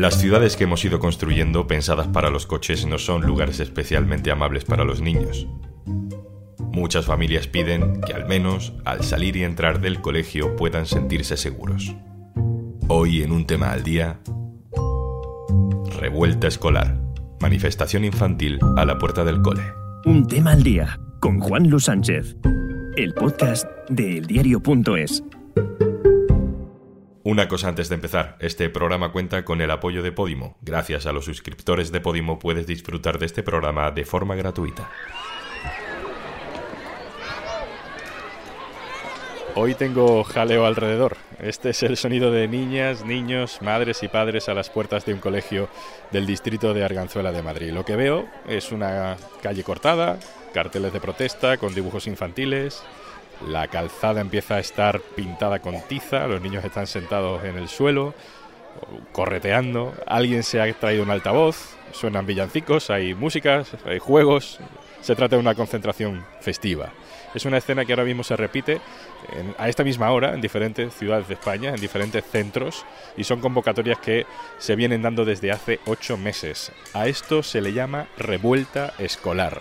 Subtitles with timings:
[0.00, 4.64] Las ciudades que hemos ido construyendo pensadas para los coches no son lugares especialmente amables
[4.64, 5.46] para los niños.
[6.72, 11.94] Muchas familias piden que al menos al salir y entrar del colegio puedan sentirse seguros.
[12.88, 14.20] Hoy en un tema al día,
[15.98, 16.98] revuelta escolar,
[17.38, 19.64] manifestación infantil a la puerta del cole.
[20.06, 22.38] Un tema al día con Juan Luis Sánchez,
[22.96, 25.22] el podcast de eldiario.es.
[27.22, 30.56] Una cosa antes de empezar, este programa cuenta con el apoyo de Podimo.
[30.62, 34.90] Gracias a los suscriptores de Podimo puedes disfrutar de este programa de forma gratuita.
[39.54, 41.18] Hoy tengo jaleo alrededor.
[41.40, 45.20] Este es el sonido de niñas, niños, madres y padres a las puertas de un
[45.20, 45.68] colegio
[46.12, 47.70] del distrito de Arganzuela de Madrid.
[47.72, 50.18] Lo que veo es una calle cortada,
[50.54, 52.82] carteles de protesta con dibujos infantiles,
[53.46, 58.14] la calzada empieza a estar pintada con tiza, los niños están sentados en el suelo,
[59.12, 64.60] correteando, alguien se ha traído un altavoz, suenan villancicos, hay músicas, hay juegos,
[65.00, 66.92] se trata de una concentración festiva.
[67.34, 68.80] Es una escena que ahora mismo se repite
[69.56, 72.84] a esta misma hora en diferentes ciudades de España, en diferentes centros,
[73.16, 74.26] y son convocatorias que
[74.58, 76.72] se vienen dando desde hace ocho meses.
[76.92, 79.60] A esto se le llama revuelta escolar.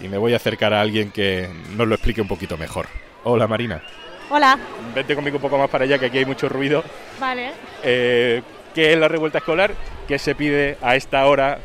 [0.00, 2.86] Y me voy a acercar a alguien que nos lo explique un poquito mejor.
[3.24, 3.82] Hola Marina.
[4.30, 4.58] Hola.
[4.94, 6.84] Vete conmigo un poco más para allá, que aquí hay mucho ruido.
[7.18, 7.52] Vale.
[7.82, 8.42] Eh,
[8.74, 9.72] ¿Qué es la revuelta escolar?
[10.06, 11.58] ¿Qué se pide a esta hora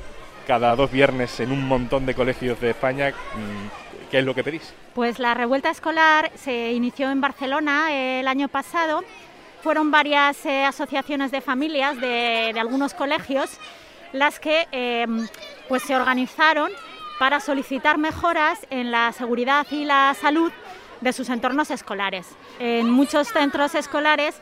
[0.47, 3.09] cada dos viernes en un montón de colegios de España?
[3.09, 4.73] Mm, ¿Qué es lo que pedís?
[4.95, 9.03] Pues la revuelta escolar se inició en Barcelona el año pasado.
[9.61, 13.59] Fueron varias eh, asociaciones de familias de, algunos colegios
[14.11, 15.07] las que eh,
[15.67, 16.71] pues se organizaron
[17.17, 20.51] para solicitar mejoras en la seguridad y la salud
[21.03, 22.27] de sus entornos escolares.
[22.59, 24.35] En muchos centros escolares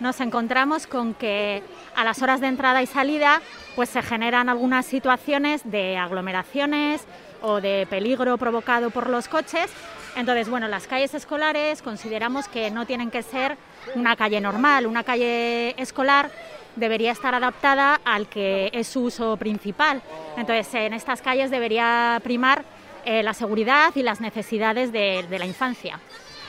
[0.00, 1.62] nos encontramos con que
[1.96, 3.40] a las horas de entrada y salida
[3.76, 7.06] pues se generan algunas situaciones de aglomeraciones
[7.40, 9.70] o de peligro provocado por los coches.
[10.16, 13.56] Entonces, bueno, las calles escolares consideramos que no tienen que ser
[13.94, 16.30] una calle normal, una calle escolar
[16.74, 20.02] debería estar adaptada al que es su uso principal.
[20.36, 22.64] Entonces, en estas calles debería primar
[23.08, 25.98] eh, la seguridad y las necesidades de, la infancia.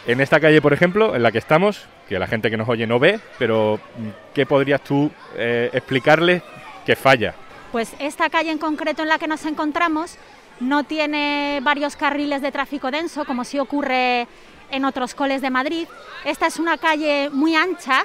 [0.06, 2.86] En esta calle, por ejemplo, en la que estamos, que la gente que nos oye
[2.86, 6.42] no ve, pero mm, ¿qué podrías tú eh, explicarle
[6.86, 7.34] que falla?
[7.72, 10.18] Pues esta calle en concreto en la que nos encontramos
[10.59, 14.28] no tiene varios carriles de tráfico denso, como sí ocurre
[14.70, 15.88] en otros coles de Madrid.
[16.26, 18.03] Esta es una calle muy ancha,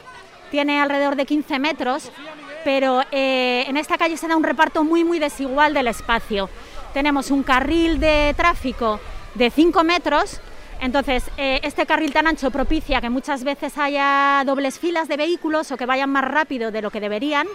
[0.53, 2.13] tiene alrededor de 15 metros,
[2.65, 6.49] pero eh, en esta calle se da un reparto muy, muy desigual del espacio
[6.95, 9.01] tenemos un carril de tráfico
[9.35, 10.41] de 5 metros,
[10.81, 15.73] entonces eh, este carril tan ancho propicia que muchas veces haya dobles filas de vehículos
[15.73, 17.49] o que vayan más rápido de lo que deberían.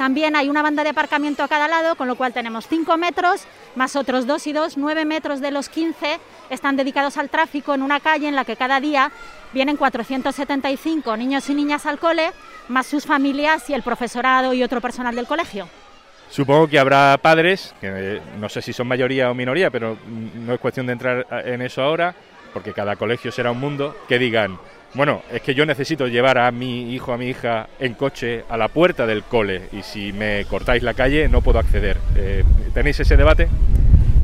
[0.00, 3.42] También hay una banda de aparcamiento a cada lado, con lo cual tenemos 5 metros
[3.74, 6.18] más otros 2 y 2, 9 metros de los 15
[6.48, 9.12] están dedicados al tráfico en una calle en la que cada día
[9.52, 12.30] vienen 475 niños y niñas al cole,
[12.68, 15.68] más sus familias y el profesorado y otro personal del colegio.
[16.30, 20.60] Supongo que habrá padres, que no sé si son mayoría o minoría, pero no es
[20.60, 22.14] cuestión de entrar en eso ahora,
[22.54, 24.58] porque cada colegio será un mundo, que digan,
[24.94, 28.56] bueno, es que yo necesito llevar a mi hijo, a mi hija en coche a
[28.56, 31.96] la puerta del cole y si me cortáis la calle no puedo acceder.
[32.16, 33.48] Eh, ¿Tenéis ese debate?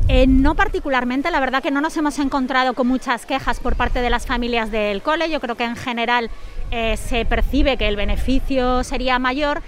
[0.09, 4.01] Eh, no particularmente, la verdad que no nos hemos encontrado con muchas quejas por parte
[4.01, 5.29] de las familias del cole.
[5.29, 6.29] Yo creo que en general
[6.71, 9.61] eh, se percibe que el beneficio sería mayor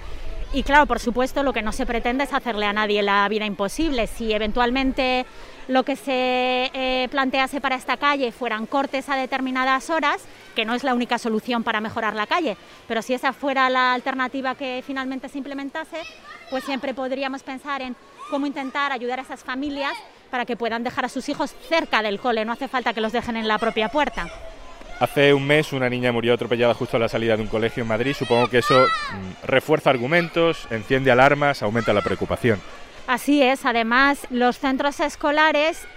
[0.52, 3.46] y claro, por supuesto, lo que no se pretende es hacerle a nadie la vida
[3.46, 4.08] imposible.
[4.08, 5.26] Si eventualmente
[5.68, 10.24] lo que se eh, plantease para esta calle fueran cortes a determinadas horas,
[10.56, 12.58] que no es la única solución para mejorar la calle,
[12.88, 16.02] pero si esa fuera la alternativa que finalmente se implementase,
[16.50, 17.96] pues siempre podríamos pensar en
[18.32, 19.94] cómo intentar ayudar a esas familias
[20.32, 23.12] para que puedan dejar a sus hijos cerca del cole, no hace falta que los
[23.12, 24.49] dejen en la propia puerta.
[25.00, 27.88] Hace un mes una niña murió atropellada justo a la salida de un colegio en
[27.88, 28.14] Madrid.
[28.14, 32.60] Supongo que eso mm, refuerza argumentos, enciende alarmas, aumenta la preocupación.
[33.08, 33.66] Así es.
[33.66, 35.88] Además, los centros escolares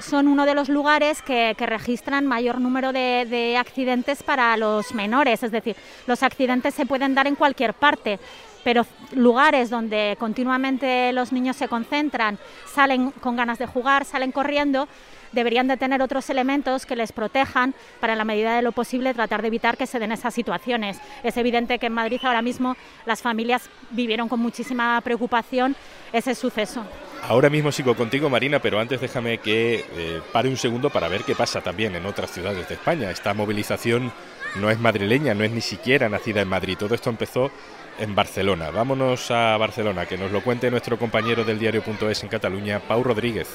[0.00, 5.42] son uno de los lugares que, registran mayor número de, de, accidentes para los menores.
[5.42, 5.76] Es decir,
[6.06, 8.18] los accidentes se pueden dar en cualquier parte,
[8.64, 12.38] pero lugares donde continuamente los niños se concentran,
[12.72, 14.88] salen con ganas de jugar, salen corriendo,
[15.32, 19.14] deberían de tener otros elementos que les protejan para en la medida de lo posible
[19.14, 20.98] tratar de evitar que se den esas situaciones.
[21.22, 25.76] Es evidente que en Madrid ahora mismo las familias vivieron con muchísima preocupación
[26.12, 26.84] ese suceso.
[27.28, 31.22] Ahora mismo sigo contigo, Marina, pero antes déjame que eh, pare un segundo para ver
[31.22, 33.10] qué pasa también en otras ciudades de España.
[33.10, 34.12] Esta movilización
[34.56, 36.78] no es madrileña, no es ni siquiera nacida en Madrid.
[36.78, 37.50] Todo esto empezó
[37.98, 38.70] en Barcelona.
[38.70, 43.48] Vámonos a Barcelona, que nos lo cuente nuestro compañero del diario.es en Cataluña, Pau Rodríguez.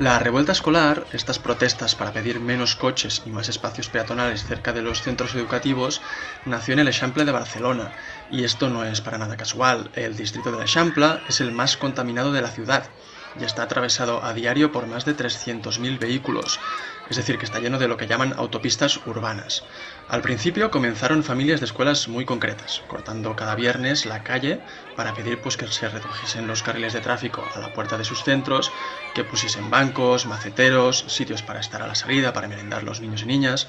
[0.00, 4.82] La revuelta escolar, estas protestas para pedir menos coches y más espacios peatonales cerca de
[4.82, 6.02] los centros educativos,
[6.46, 7.92] nació en el Eixample de Barcelona.
[8.28, 9.92] Y esto no es para nada casual.
[9.94, 12.90] El distrito de Eixample es el más contaminado de la ciudad
[13.40, 16.58] y está atravesado a diario por más de 300.000 vehículos
[17.10, 19.62] es decir, que está lleno de lo que llaman autopistas urbanas.
[20.08, 24.60] Al principio comenzaron familias de escuelas muy concretas, cortando cada viernes la calle
[24.96, 28.22] para pedir pues, que se redujesen los carriles de tráfico a la puerta de sus
[28.24, 28.72] centros,
[29.14, 33.26] que pusiesen bancos, maceteros, sitios para estar a la salida, para merendar los niños y
[33.26, 33.68] niñas.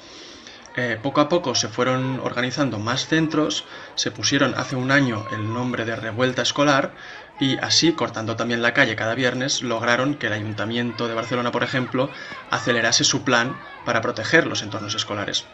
[0.78, 5.50] Eh, poco a poco se fueron organizando más centros, se pusieron hace un año el
[5.50, 6.92] nombre de revuelta escolar
[7.38, 11.62] y así, cortando también la calle cada viernes, lograron que el Ayuntamiento de Barcelona, por
[11.62, 12.10] ejemplo,
[12.50, 15.46] acelerase su plan para proteger los entornos escolares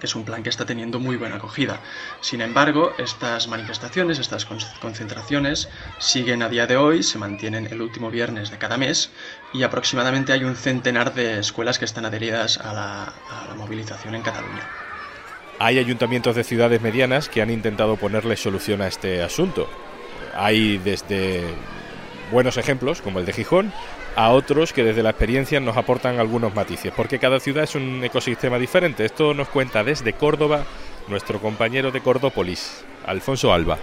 [0.00, 1.78] que es un plan que está teniendo muy buena acogida.
[2.22, 4.46] Sin embargo, estas manifestaciones, estas
[4.80, 5.68] concentraciones,
[5.98, 9.10] siguen a día de hoy, se mantienen el último viernes de cada mes
[9.52, 14.14] y aproximadamente hay un centenar de escuelas que están adheridas a la, a la movilización
[14.14, 14.66] en Cataluña.
[15.58, 19.68] Hay ayuntamientos de ciudades medianas que han intentado ponerle solución a este asunto
[20.40, 21.42] hay desde
[22.32, 23.72] buenos ejemplos, como el de Gijón,
[24.16, 28.02] a otros que desde la experiencia nos aportan algunos matices, porque cada ciudad es un
[28.02, 29.04] ecosistema diferente.
[29.04, 30.64] Esto nos cuenta desde Córdoba
[31.08, 33.76] nuestro compañero de Cordópolis, Alfonso Alba.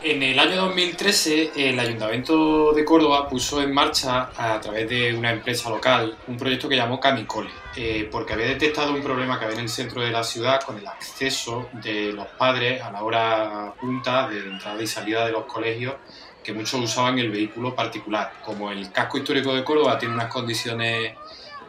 [0.00, 5.32] En el año 2013, el Ayuntamiento de Córdoba puso en marcha, a través de una
[5.32, 9.56] empresa local, un proyecto que llamó Camicole, eh, porque había detectado un problema que había
[9.56, 13.74] en el centro de la ciudad con el acceso de los padres a la hora
[13.80, 15.96] punta de entrada y salida de los colegios,
[16.44, 18.34] que muchos usaban el vehículo particular.
[18.44, 21.14] Como el casco histórico de Córdoba tiene unas condiciones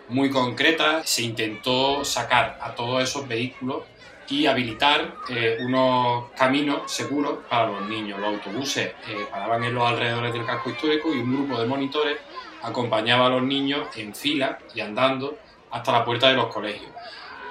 [0.08, 3.86] muy concretas, se intentó sacar a todos esos vehículos
[4.30, 8.20] y habilitar eh, unos caminos seguros para los niños.
[8.20, 12.18] Los autobuses eh, paraban en los alrededores del casco histórico y un grupo de monitores
[12.62, 15.38] acompañaba a los niños en fila y andando
[15.72, 16.92] hasta la puerta de los colegios.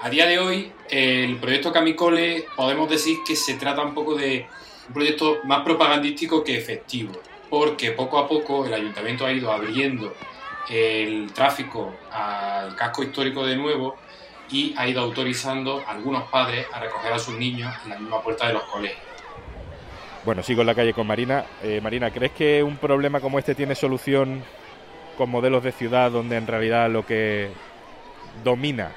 [0.02, 4.46] A día de hoy, el proyecto Camicole podemos decir que se trata un poco de
[4.86, 7.12] un proyecto más propagandístico que efectivo,
[7.50, 10.14] porque poco a poco el ayuntamiento ha ido abriendo
[10.70, 13.96] el tráfico al casco histórico de nuevo
[14.50, 18.22] y ha ido autorizando a algunos padres a recoger a sus niños en la misma
[18.22, 19.08] puerta de los colegios.
[20.24, 21.44] Bueno, sigo en la calle con Marina.
[21.62, 24.42] Eh, Marina, ¿crees que un problema como este tiene solución
[25.16, 27.50] con modelos de ciudad donde en realidad lo que
[28.44, 28.90] domina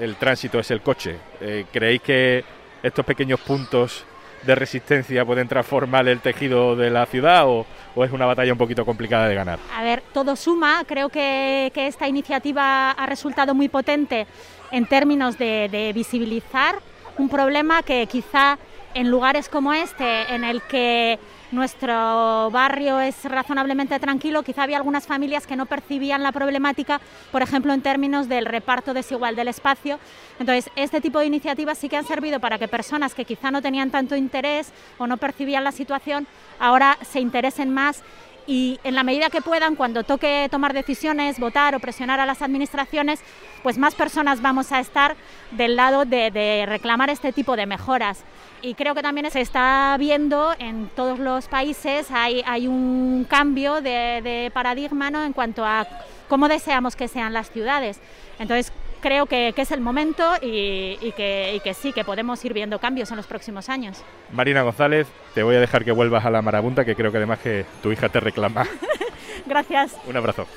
[0.00, 1.16] el tránsito es el coche?
[1.40, 2.44] Eh, ¿Creéis que
[2.82, 4.04] estos pequeños puntos
[4.44, 8.84] de resistencia pueden transformar el tejido de la ciudad o, es una batalla un poquito
[8.84, 9.58] complicada de ganar?
[9.74, 10.84] A ver, todo suma.
[10.86, 14.26] Creo que, que esta iniciativa ha resultado muy potente
[14.70, 16.76] en términos de, visibilizar
[17.18, 18.58] un problema que quizá
[18.94, 21.18] en lugares como este, en el que
[21.52, 27.42] nuestro barrio es razonablemente tranquilo, quizá había algunas familias que no percibían la problemática, por
[27.42, 29.98] ejemplo, en términos del reparto desigual del espacio.
[30.40, 33.62] Entonces, este tipo de iniciativas sí que han servido para que personas que quizá no
[33.62, 36.26] tenían tanto interés o no percibían la situación,
[36.58, 38.02] ahora se interesen más
[38.46, 42.42] y en la medida que puedan, cuando toque tomar decisiones, votar o presionar a las
[42.42, 43.20] administraciones,
[43.62, 45.16] pues más personas vamos a estar
[45.50, 48.20] del lado de, reclamar este tipo de mejoras.
[48.62, 53.80] Y creo que también se está viendo en todos los países, hay, hay un cambio
[53.80, 55.24] de, paradigma ¿no?
[55.24, 55.86] en cuanto a
[56.28, 58.00] cómo deseamos que sean las ciudades.
[58.38, 58.72] Entonces,
[59.06, 63.26] creo que, es el momento y, que, sí, que podemos ir viendo cambios en los
[63.28, 64.02] próximos años.
[64.32, 67.38] Marina González, te voy a dejar que vuelvas a la marabunta, que creo que además
[67.38, 68.66] que tu hija te reclama.
[69.46, 69.96] Gracias.
[70.08, 70.48] Un abrazo.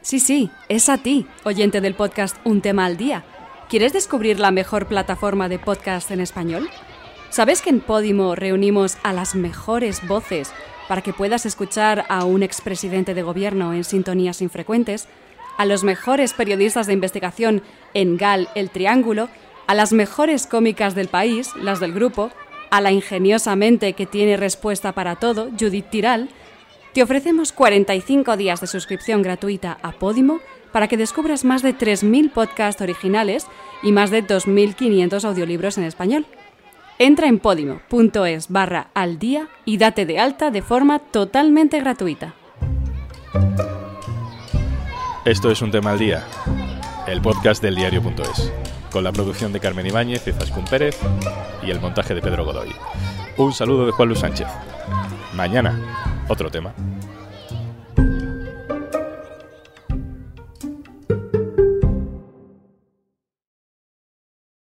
[0.00, 3.24] Sí, sí, es a ti, oyente del podcast Un tema al día.
[3.68, 6.70] ¿Quieres descubrir la mejor plataforma de podcast en español?
[7.30, 10.52] ¿Sabes que en Podimo reunimos a las mejores voces
[10.88, 15.08] para que puedas escuchar a un expresidente de gobierno en sintonías infrecuentes,
[15.56, 17.62] a los mejores periodistas de investigación
[17.94, 19.28] en GAL El Triángulo,
[19.66, 22.30] a las mejores cómicas del país, las del grupo,
[22.70, 26.28] a la ingeniosa mente que tiene respuesta para todo, Judith Tiral,
[26.92, 30.40] te ofrecemos 45 días de suscripción gratuita a Podimo
[30.72, 33.46] para que descubras más de 3.000 podcasts originales
[33.82, 36.26] y más de 2.500 audiolibros en español.
[36.98, 42.34] Entra en podimo.es barra al día y date de alta de forma totalmente gratuita.
[45.24, 46.24] Esto es un tema al día,
[47.08, 48.52] el podcast del diario.es,
[48.92, 50.96] con la producción de Carmen Ibáñez y Zascún Pérez
[51.66, 52.72] y el montaje de Pedro Godoy.
[53.38, 54.46] Un saludo de Juan Luis Sánchez.
[55.34, 56.74] Mañana, otro tema.